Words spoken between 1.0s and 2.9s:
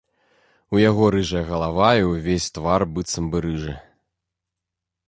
рыжая галава і ўвесь твар